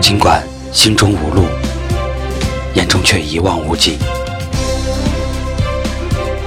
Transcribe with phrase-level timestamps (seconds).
[0.00, 1.44] 尽管心中无路，
[2.74, 3.98] 眼中却一望无际。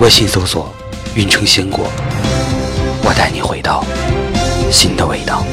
[0.00, 0.72] 微信搜索
[1.14, 1.84] “运城鲜果”，
[3.04, 3.84] 我带你回到
[4.70, 5.44] 新的味道。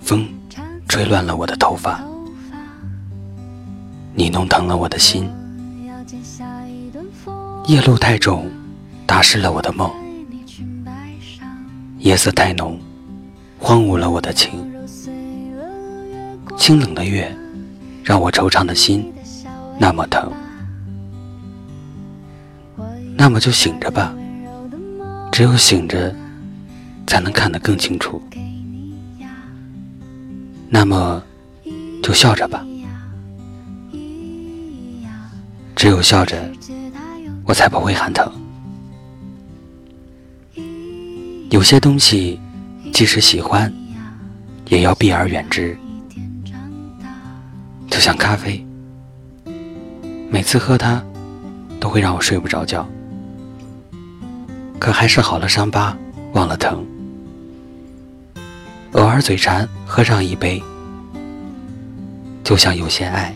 [0.00, 0.28] 风
[0.86, 2.00] 吹乱了我的头发，
[4.14, 5.28] 你弄疼了我的心。
[7.66, 8.48] 夜路太重，
[9.04, 9.90] 打湿了我的梦。
[11.98, 12.78] 夜色太浓，
[13.58, 14.70] 荒芜了我的情。
[16.56, 17.34] 清冷的月，
[18.04, 19.12] 让我惆怅的心
[19.78, 20.30] 那么疼。
[23.16, 24.14] 那么就醒着吧，
[25.32, 26.14] 只有醒着。
[27.06, 28.22] 才能看得更清楚。
[30.68, 31.22] 那么，
[32.02, 32.64] 就笑着吧。
[35.76, 36.50] 只有笑着，
[37.44, 38.30] 我才不会喊疼。
[41.50, 42.40] 有些东西，
[42.92, 43.72] 即使喜欢，
[44.68, 45.76] 也要避而远之。
[47.88, 48.66] 就像咖啡，
[50.30, 51.00] 每次喝它，
[51.78, 52.88] 都会让我睡不着觉。
[54.80, 55.96] 可还是好了伤疤，
[56.32, 56.84] 忘了疼。
[58.94, 60.62] 偶尔嘴馋，喝上一杯，
[62.44, 63.34] 就像有些爱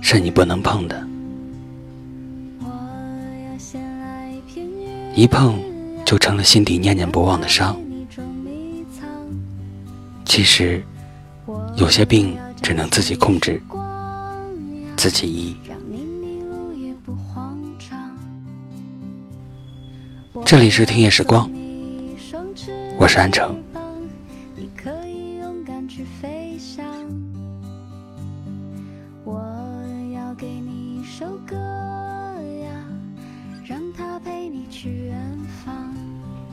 [0.00, 1.06] 是你不能碰的，
[5.14, 5.60] 一碰
[6.06, 7.78] 就成了心底念念不忘的伤。
[10.24, 10.82] 其实
[11.76, 13.62] 有些病只能自己控制，
[14.96, 15.54] 自己医。
[20.42, 21.50] 这里是听夜时光，
[22.98, 23.61] 我是安城。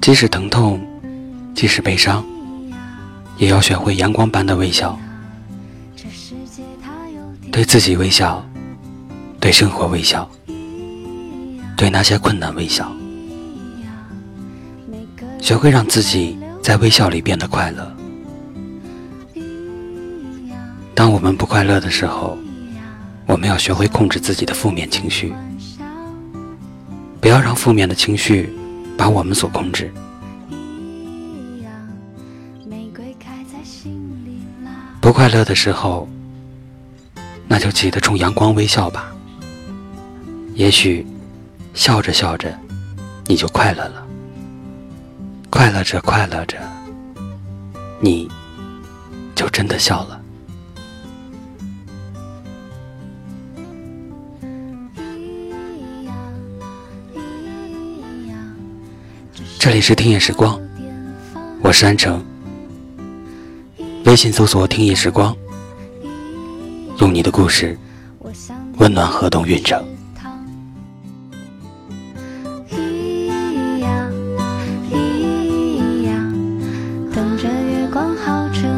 [0.00, 0.80] 即使疼痛，
[1.54, 2.22] 即使悲伤，
[3.38, 4.98] 也要学会阳光般的微笑。
[7.50, 8.44] 对自己微笑，
[9.40, 10.28] 对生活微笑，
[11.74, 12.94] 对那些困难微笑。
[15.40, 17.94] 学会让自己在微笑里变得快乐。
[20.94, 22.38] 当我们不快乐的时候，
[23.26, 25.34] 我们要学会控制自己的负面情绪，
[27.20, 28.52] 不要让负面的情绪。
[28.96, 29.92] 把我们所控制。
[35.00, 36.08] 不快乐的时候，
[37.48, 39.12] 那就记得冲阳光微笑吧。
[40.54, 41.04] 也许
[41.74, 42.56] 笑着笑着，
[43.26, 44.06] 你就快乐了。
[45.50, 46.56] 快乐着快乐着，
[48.00, 48.30] 你
[49.34, 50.20] 就真的笑了。
[59.58, 60.60] 这里是听夜时光，
[61.62, 62.22] 我是安城。
[64.04, 65.34] 微信搜索“听夜时光”，
[67.00, 67.78] 用你的故事
[68.76, 69.82] 温暖河东运城。
[77.12, 77.36] 长
[78.62, 78.73] 大。